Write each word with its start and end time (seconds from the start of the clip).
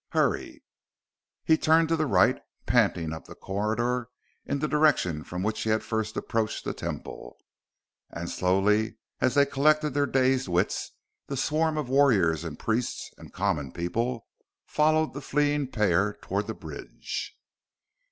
Hurry!" 0.13 0.63
He 1.43 1.59
turned 1.59 1.87
to 1.89 1.95
the 1.95 2.07
right, 2.07 2.41
panting 2.65 3.13
up 3.13 3.25
the 3.25 3.35
corridor 3.35 4.09
in 4.47 4.57
the 4.57 4.67
direction 4.67 5.23
from 5.23 5.43
which 5.43 5.61
he 5.61 5.69
had 5.69 5.83
first 5.83 6.17
approached 6.17 6.65
the 6.65 6.73
Temple. 6.73 7.37
And 8.09 8.27
slowly, 8.27 8.97
as 9.19 9.35
they 9.35 9.45
collected 9.45 9.93
their 9.93 10.07
dazed 10.07 10.47
wits, 10.47 10.93
the 11.27 11.37
swarm 11.37 11.77
of 11.77 11.87
warriors 11.87 12.43
and 12.43 12.57
priests 12.57 13.11
and 13.19 13.31
common 13.31 13.71
people 13.73 14.25
followed 14.65 15.13
the 15.13 15.21
fleeing 15.21 15.67
pair 15.67 16.15
toward 16.19 16.47
the 16.47 16.55
bridge. 16.55 17.37